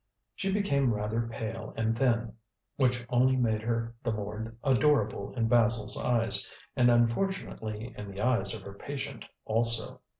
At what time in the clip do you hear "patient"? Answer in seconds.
8.73-9.25